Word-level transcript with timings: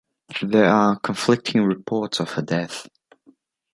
There 0.41 0.65
are 0.65 0.97
conflicting 0.99 1.61
reports 1.63 2.19
of 2.19 2.31
her 2.31 2.41
death. 2.41 2.87